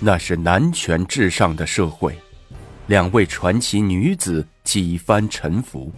[0.00, 2.18] 那是男权至上的社会，
[2.88, 5.90] 两位传奇女子几番沉浮，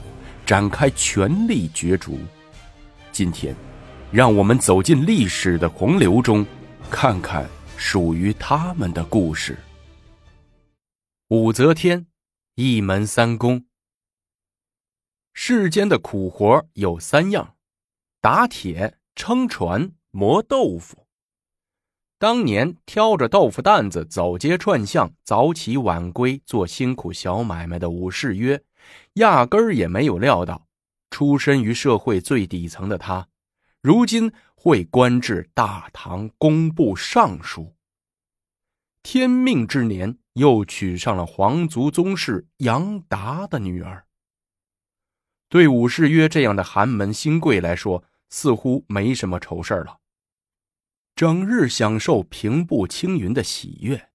[0.44, 2.18] 展开权力角逐。
[3.10, 3.56] 今天，
[4.12, 6.46] 让我们走进历史的洪流中，
[6.90, 9.58] 看看属于他们的故事。
[11.28, 12.06] 武则天，
[12.54, 13.64] 一门三公。
[15.32, 17.56] 世间的苦活有三样：
[18.20, 21.05] 打铁、撑船、磨豆腐。
[22.18, 28.62] 当年挑着豆腐担子走街串巷、早起晚归做辛苦小买卖的武士约，
[29.14, 30.66] 压根儿也没有料到，
[31.10, 33.28] 出身于社会最底层的他，
[33.82, 37.74] 如今会官至大唐工部尚书。
[39.02, 44.06] 天命之年，又娶上了皇族宗室杨达的女儿。
[45.50, 49.98] 对武士约这样的寒门新贵来说，似乎没什么愁事了。
[51.16, 54.10] 整日享受平步青云的喜悦，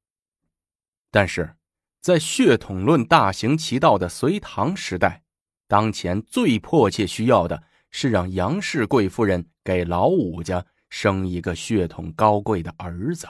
[1.10, 1.56] 但是，
[2.00, 5.24] 在血统论大行其道的隋唐时代，
[5.68, 13.28] 当前最迫切需要的是让杨氏贵夫人给老武家生一个血统高贵的儿子。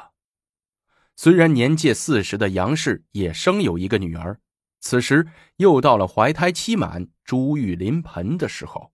[1.16, 4.38] 虽然年届四十的杨氏也生有一个女儿，
[4.82, 8.92] 此时又到了怀胎期满、珠玉临盆的时候。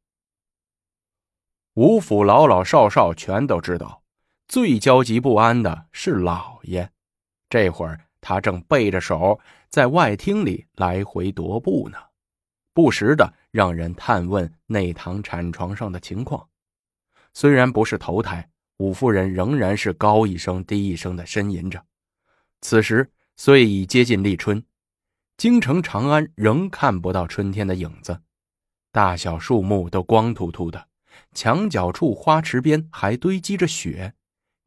[1.73, 4.03] 吴府老老少少全都知道。
[4.47, 6.89] 最焦急不安的是老爷，
[7.49, 11.97] 这会儿他正背着手在外厅里来回踱步呢，
[12.73, 16.47] 不时的让人探问内堂产床上的情况。
[17.33, 21.83] 虽然不是头胎，五夫人仍然是高一声低一声的呻吟着。
[22.61, 24.63] 此时虽已接近立春，
[25.35, 28.21] 京城长安仍看不到春天的影子，
[28.93, 30.87] 大小树木都光秃秃的，
[31.33, 34.13] 墙角处花池边还堆积着雪。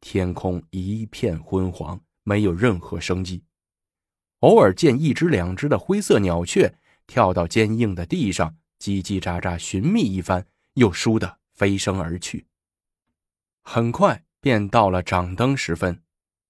[0.01, 3.43] 天空一片昏黄，没有任何生机。
[4.39, 6.73] 偶尔见一只两只的灰色鸟雀
[7.07, 12.47] 跳到坚硬的地上，叽叽喳喳寻觅一番，又倏地飞升而去。
[13.61, 16.01] 很快便到了掌灯时分，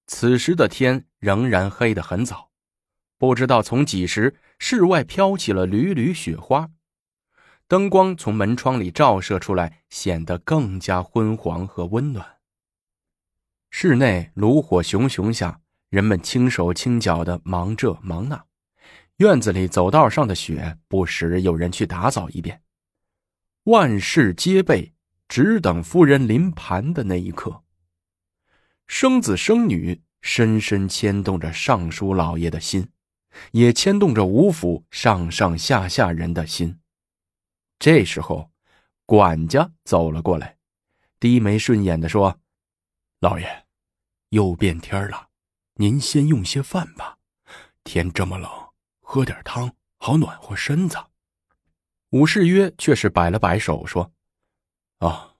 [0.06, 2.50] 此时的天仍然黑得很早。
[3.18, 6.70] 不知道从几时，室外飘起了缕缕雪花，
[7.68, 12.38] 灯光从门窗里照射出来，显得更加昏黄和温暖。
[13.74, 18.44] 室内炉火熊熊下，人们轻手轻脚的忙这忙那。
[19.16, 22.60] 院子里走道上的雪，不时有人去打扫一遍。
[23.64, 24.92] 万事皆备，
[25.26, 27.62] 只等夫人临盘的那一刻。
[28.86, 32.90] 生子生女，深深牵动着尚书老爷的心，
[33.52, 36.78] 也牵动着吴府上上下下人的心。
[37.78, 38.50] 这时候，
[39.06, 40.58] 管家走了过来，
[41.18, 42.38] 低眉顺眼的说
[43.22, 43.46] ：“老爷。”
[44.32, 45.28] 又变天了，
[45.74, 47.18] 您先用些饭吧。
[47.84, 48.50] 天这么冷，
[49.02, 50.96] 喝点汤好暖和身子。
[52.12, 54.10] 武士约却是摆了摆手说
[55.00, 55.36] ：“啊，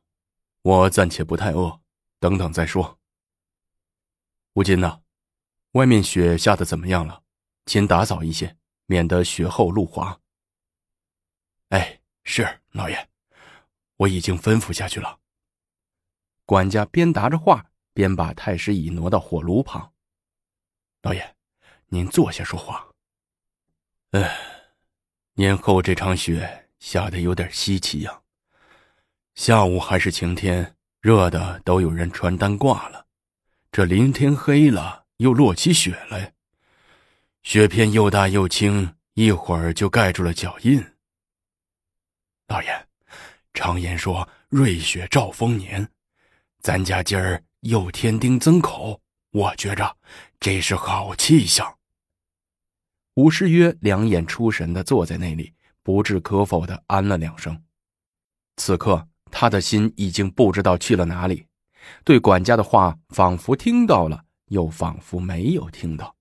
[0.61, 1.81] 我暂且不太饿，
[2.21, 3.01] 等等再说。”
[4.53, 5.01] 吴金呐，
[5.71, 7.23] 外面雪下的怎么样了？
[7.65, 10.21] 请打扫一些，免得雪后路滑。
[11.71, 13.09] 哎，是老爷，
[13.97, 15.21] 我已经吩咐下去了。
[16.45, 17.71] 管家边答着话。
[17.93, 19.93] 便把太师椅挪到火炉旁。
[21.03, 21.37] 老爷，
[21.87, 22.87] 您坐下说话。
[24.13, 24.39] 哎，
[25.35, 28.21] 年后这场雪下的有点稀奇呀。
[29.35, 33.07] 下午还是晴天，热的都有人穿单挂了。
[33.71, 36.35] 这临天黑了，又落起雪来，
[37.43, 40.85] 雪片又大又轻，一会儿就盖住了脚印。
[42.49, 42.87] 老爷，
[43.55, 45.91] 常言说瑞雪兆丰年，
[46.61, 47.43] 咱家今儿。
[47.63, 49.01] 又添丁增口，
[49.31, 49.97] 我觉着
[50.41, 51.79] 这是好气象。
[53.15, 57.63] 武士约两眼出神的坐在那里，不置可否的安了两声。
[58.57, 61.47] 此刻他的心已经不知道去了哪里，
[62.05, 66.17] 对管家的话仿佛听到了，又仿佛没有听到。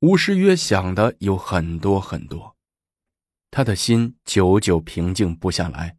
[0.00, 2.56] 武士约想的有很多很多，
[3.50, 5.98] 他的心久久平静不下来，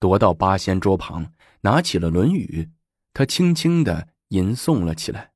[0.00, 2.70] 踱到八仙桌旁，拿起了《论语》。
[3.12, 5.32] 他轻轻的吟诵了起来。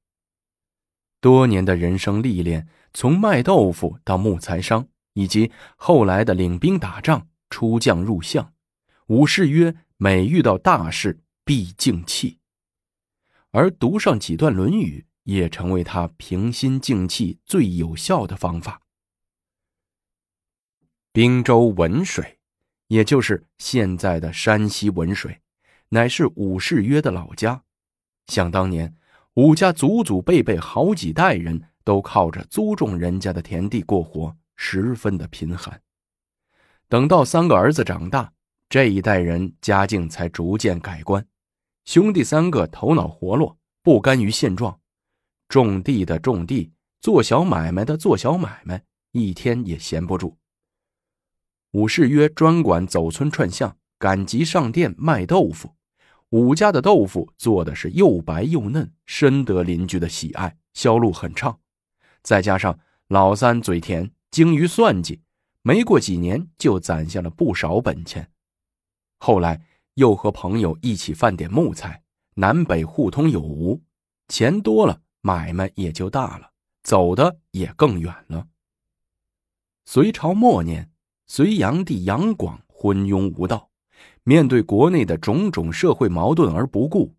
[1.20, 8.52] 多年的人生历练，从卖豆腐到木材商，以及后来的领兵打仗、出将入相，
[9.06, 12.38] 武士曰：“每遇到大事必静气。”
[13.52, 18.80] 而读上几段《论语》，也成为他平心静气最有效的方法。
[21.12, 22.38] 滨州文水，
[22.88, 25.41] 也就是现在的山西文水，
[25.94, 27.64] 乃是武士约的老家。
[28.26, 28.96] 想当年，
[29.34, 35.82] 武家祖祖辈辈好几代人都靠着租种人家的田地过活，十分的贫寒。
[36.88, 38.32] 等到三个儿子长大，
[38.70, 41.26] 这一代人家境才逐渐改观。
[41.84, 44.80] 兄弟三个头脑活络，不甘于现状，
[45.46, 46.72] 种地的种地，
[47.02, 50.38] 做小买卖的做小买卖，一天也闲不住。
[51.72, 55.74] 武士约专管走村串巷，赶集上店卖豆腐。
[56.32, 61.60] 武家的豆腐做的是又白又嫩，深得邻居的喜爱，销路很畅。
[62.22, 65.20] 再加上老三嘴甜，精于算计，
[65.60, 68.30] 没过几年就攒下了不少本钱。
[69.18, 69.60] 后来
[69.94, 72.02] 又和朋友一起贩点木材，
[72.36, 73.82] 南北互通有无，
[74.28, 76.52] 钱多了，买卖也就大了，
[76.82, 78.48] 走的也更远了。
[79.84, 80.90] 隋朝末年，
[81.26, 83.71] 隋炀帝杨广昏庸无道。
[84.24, 87.14] 面对国内的种种社会矛盾而不顾，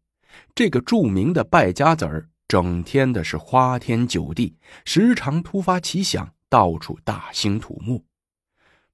[0.55, 8.05] 这个著名的败家子儿整天的是花天酒地，时常突发奇想，到处大兴土木。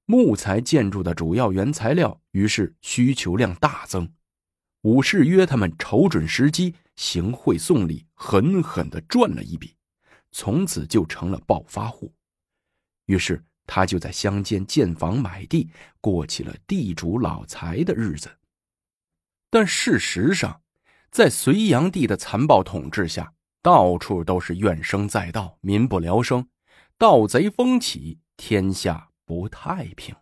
[0.05, 4.11] 木材建筑的主要原材料，于是需求量大增。
[4.81, 9.75] 武士约他们瞅准时机，行贿送礼，狠狠的赚了一笔，
[10.31, 12.11] 从此就成了暴发户。
[13.05, 13.43] 于是。
[13.71, 15.69] 他就在乡间建房买地，
[16.01, 18.27] 过起了地主老财的日子。
[19.51, 20.63] 但事实上，
[21.11, 23.31] 在隋炀帝的残暴统治下，
[23.61, 26.47] 到处都是怨声载道，民不聊生，
[26.97, 30.15] 盗贼风起，天下不太平。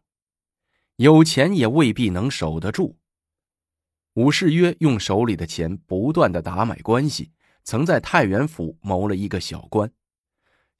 [0.98, 2.98] 有钱也未必能守得住。
[4.16, 7.32] 武士约用手里的钱不断的打买关系，
[7.64, 9.90] 曾在太原府谋了一个小官。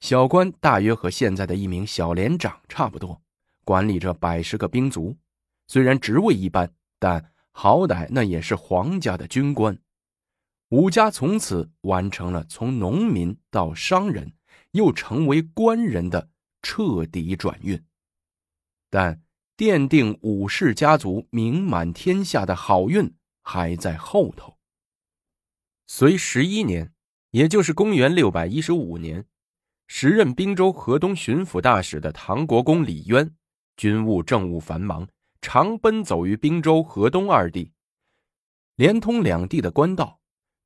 [0.00, 3.20] 小官大约和现在的一名小连长差不多，
[3.64, 5.16] 管理着百十个兵卒。
[5.66, 9.78] 虽然职位一般，但好歹那也是皇家的军官。
[10.68, 14.32] 武家从此完成了从农民到商人，
[14.72, 16.30] 又成为官人的
[16.62, 17.82] 彻底转运。
[18.90, 19.22] 但
[19.56, 23.12] 奠定武氏家族名满天下的好运
[23.42, 24.56] 还在后头。
[25.86, 26.94] 隋十一年，
[27.30, 29.26] 也就是公元六百一十五年。
[29.90, 33.28] 时任滨州河东巡抚大使的唐国公李渊，
[33.76, 35.08] 军务政务繁忙，
[35.40, 37.72] 常奔走于滨州、河东二地，
[38.76, 40.20] 连通两地的官道。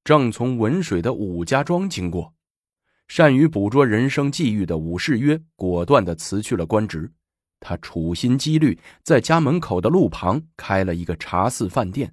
[0.04, 2.34] 正从文水的武家庄经过，
[3.06, 7.10] 善于捕捉人生际遇的武士约果断地辞去了官职。
[7.60, 12.12] 他处心积虑，在家门口的路旁开了一个茶肆饭店，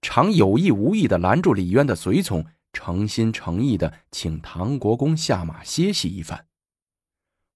[0.00, 2.44] 常有意无意地拦住李渊的随从。
[2.72, 6.45] 诚心诚意的请唐国公下马歇息一番。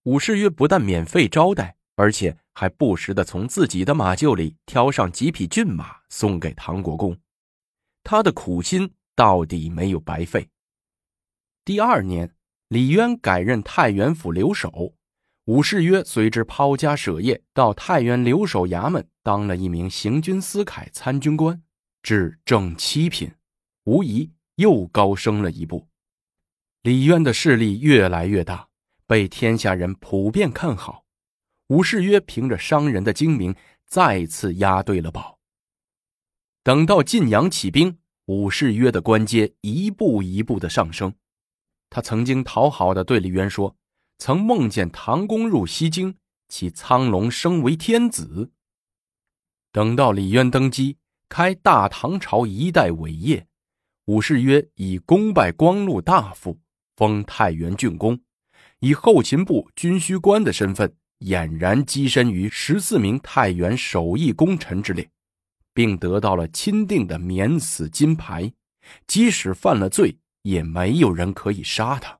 [0.04, 7.16] 武士约不但免费招待，而且还不时的从自己的马厩里挑上几匹骏马送给唐国公。
[8.02, 10.48] 他的苦心到底没有白费。
[11.64, 12.34] 第二年，
[12.68, 14.94] 李渊改任太原府留守，
[15.44, 21.62] 武士约随之抛家舍业，到太原留守衙门当了一名行军司凯参军官，
[22.02, 23.32] 至正七品，
[23.84, 24.30] 无疑。
[24.56, 25.88] 又高升了一步，
[26.82, 28.68] 李渊的势力越来越大，
[29.10, 31.04] 被天下人普遍看好。
[31.66, 33.52] 武士约凭着商人的精明，
[33.84, 35.40] 再次押对了宝。
[36.62, 41.12] 等到晋阳起兵，武士约的官阶一步一步的上升。
[41.88, 43.74] 他曾经讨好的对李渊说
[44.18, 46.14] ：“曾梦见唐公入西京，
[46.46, 48.52] 其苍龙升为天子。”
[49.72, 50.98] 等到李渊登基，
[51.28, 53.44] 开大唐朝一代伟业。
[54.04, 56.60] 武士约以功拜光禄大夫，
[56.94, 58.20] 封太原郡公，
[58.80, 65.08] 以后勤部军需官的身份，俨然跻身于十四名太原首义功臣之列，
[65.72, 68.52] 并得到了钦定的免死金牌。
[69.06, 72.18] 即使犯了罪，也没有人可以杀他。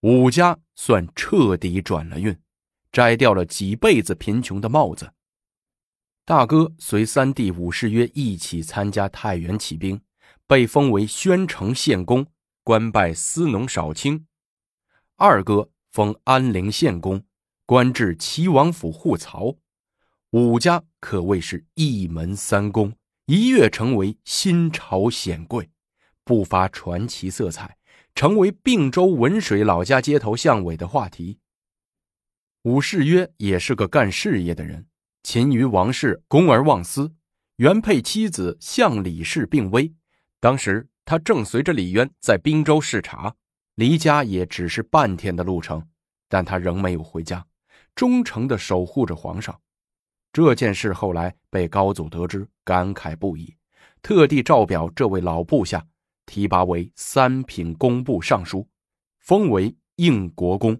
[0.00, 2.36] 武家算彻底转了运，
[2.92, 5.12] 摘掉了几辈子贫穷的帽子。
[6.24, 10.00] 大哥随三弟武士约一起参加太原起兵。
[10.46, 12.26] 被封为宣城县公，
[12.64, 14.24] 官拜司农少卿；
[15.20, 17.24] 二哥封安陵县公，
[17.66, 19.56] 官至齐王府护曹。
[20.30, 22.94] 武家可谓是一门三公，
[23.26, 25.70] 一跃成为新朝显贵，
[26.22, 27.76] 不乏传奇色彩，
[28.14, 31.40] 成为并州文水老家街头巷尾的话题。
[32.62, 34.86] 武士约也是个干事业的人，
[35.24, 37.12] 勤于王室，公而忘私，
[37.56, 39.92] 原配妻子向李氏病危。
[40.38, 43.34] 当时他正随着李渊在滨州视察，
[43.78, 45.86] 离家也只是半天的路程，
[46.28, 47.46] 但他仍没有回家，
[47.94, 49.56] 忠诚的守护着皇上。
[50.32, 53.54] 这件事后来被高祖得知，感慨不已，
[54.02, 55.86] 特地诏表这位老部下，
[56.26, 58.66] 提拔为三品工部尚书，
[59.20, 60.76] 封为应国公。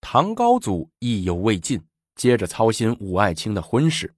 [0.00, 1.82] 唐高祖意犹未尽，
[2.14, 4.14] 接着操心武爱卿的婚事。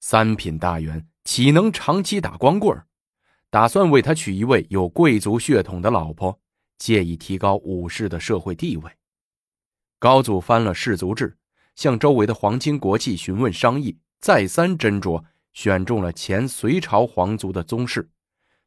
[0.00, 2.88] 三品大员岂能长期打光棍儿？
[3.48, 6.36] 打算为他娶一位有贵族血统的老婆，
[6.82, 8.90] 借以提高武士的社会地位。
[10.00, 11.38] 高祖翻了氏族志，
[11.76, 15.22] 向周围的皇亲国戚询问商议，再三斟酌，
[15.52, 18.10] 选中了前隋朝皇族的宗室，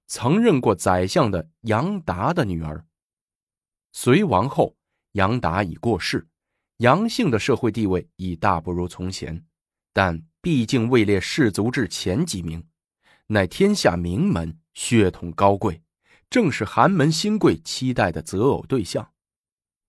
[0.07, 2.85] 曾任过宰相的杨达的女儿。
[3.91, 4.77] 隋亡后，
[5.11, 6.25] 杨达已过世。
[6.77, 9.45] 杨姓的社会地位已大不如从前，
[9.91, 12.65] 但毕竟位列氏族志前几名，
[13.27, 15.81] 乃天下名门，血统高贵，
[16.35, 19.09] 正是寒门新贵期待的择偶对象。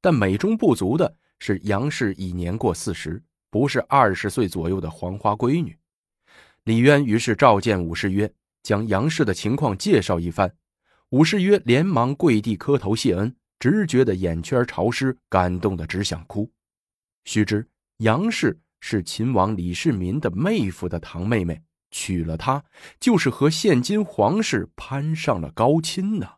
[0.00, 5.76] 但美中不足的是，杨氏已年过四十，不是二十岁左右的黄花闺女。
[6.62, 10.54] 李渊于是召见武士曰：“将杨氏的情况介绍一番。”
[11.10, 16.48] 武士曰：“连忙跪地磕头谢恩，直觉得眼圈潮湿，感动的只想哭。”
[17.26, 21.60] 须知杨氏是秦王李世民的妹夫的堂妹妹，
[21.98, 22.62] 娶了她
[23.00, 26.32] 就是和现今皇室攀上了高亲呢。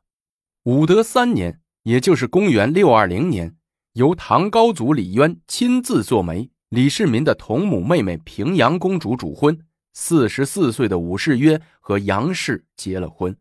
[0.63, 3.57] 武德三年，也就是公元六二零年，
[3.95, 9.59] 由唐高祖李渊亲自做媒，李世民的同母妹妹平阳公主主婚。
[9.95, 13.37] 四十四岁的武士约和杨氏结了婚，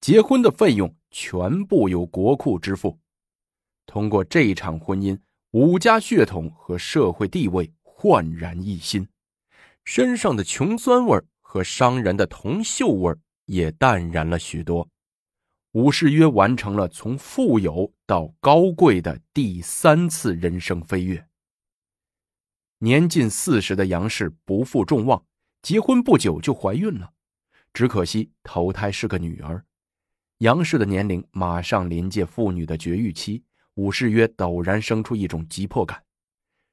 [0.00, 3.00] 结婚的费用全部由国库支付。
[3.86, 5.18] 通过这场婚姻。
[5.50, 9.06] 武家血统和社会地位焕然一新，
[9.84, 13.14] 身上的穷酸味和商人的铜锈味
[13.44, 14.88] 也淡然了许多。
[15.72, 21.26] 武士约完成了从富有到高贵的第三次人生飞跃。
[22.78, 25.24] 年近四十的杨氏不负众望，
[25.62, 27.12] 结婚不久就怀孕了，
[27.72, 29.64] 只可惜头胎是个女儿。
[30.38, 33.44] 杨氏的年龄马上临界妇女的绝育期。
[33.74, 36.04] 武士约陡然生出一种急迫感，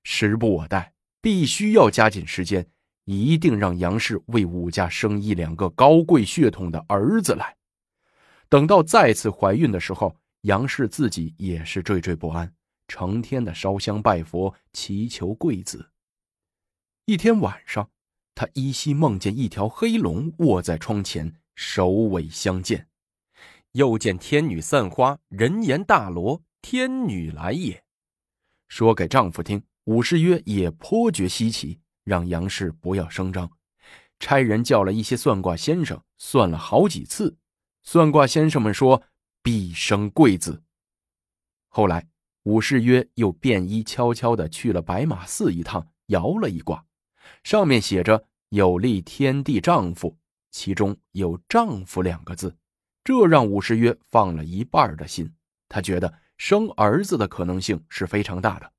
[0.03, 2.67] 时不我待，必须要加紧时间，
[3.11, 7.57] 一定让杨氏为武家生一两个高贵血统的儿子来。
[8.49, 12.53] 等到再次怀孕的时候，杨氏自己也是惴惴不安，
[12.87, 15.91] 成天的烧香拜佛，祈求贵子。
[17.05, 17.89] 一天晚上，
[18.33, 22.87] 他依稀梦见一条黑龙卧在窗前，首尾相见，
[23.73, 26.41] 又见天女散花，人言大罗。
[26.61, 27.83] 天女来也，
[28.67, 29.63] 说给丈夫听。
[29.85, 33.51] 武士曰也颇觉稀奇，让杨氏不要声张，
[34.19, 37.37] 差人叫了一些算卦先生算了好几次。
[37.83, 39.03] 算卦先生们说
[39.41, 40.63] 必生贵子。
[41.69, 42.07] 后来
[42.43, 46.85] 武士曰又便衣悄悄的去了白马寺一趟，摇了一卦，
[47.43, 50.17] 上面写着有利天地丈夫，
[50.51, 52.55] 其中有丈夫两个字，
[53.03, 55.33] 这让武士曰放了一半的心，
[55.67, 56.21] 他觉得。
[56.37, 58.73] 生儿子的可能性是非常大的。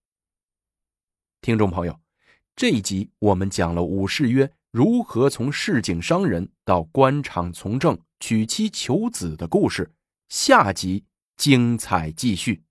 [1.41, 2.01] 听众朋友，
[2.55, 9.91] 这一集我们讲了武士曰如何从市井商人到官场从政、娶妻求子的故事，
[10.29, 11.05] 下集
[11.37, 12.63] 精彩继续。